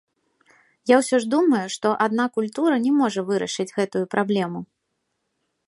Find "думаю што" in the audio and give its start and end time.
1.33-1.87